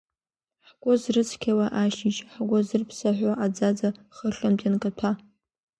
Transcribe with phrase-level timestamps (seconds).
[0.67, 5.11] Ҳгәы зрыцқьауа ашьыжь, ҳгәы зырԥсаҳәо аӡаӡа хыхьынтә ианкаҭәа…